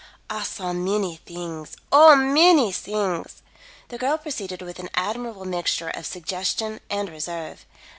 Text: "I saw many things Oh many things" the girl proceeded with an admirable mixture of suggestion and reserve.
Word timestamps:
"I 0.31 0.41
saw 0.41 0.73
many 0.73 1.17
things 1.17 1.75
Oh 1.91 2.15
many 2.15 2.71
things" 2.71 3.43
the 3.89 3.99
girl 3.99 4.17
proceeded 4.17 4.63
with 4.63 4.79
an 4.79 4.89
admirable 4.95 5.45
mixture 5.45 5.89
of 5.89 6.07
suggestion 6.07 6.79
and 6.89 7.07
reserve. 7.07 7.67